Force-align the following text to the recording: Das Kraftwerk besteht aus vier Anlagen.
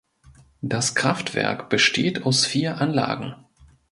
Das 0.63 0.95
Kraftwerk 0.95 1.69
besteht 1.69 2.25
aus 2.25 2.43
vier 2.47 2.81
Anlagen. 2.81 3.35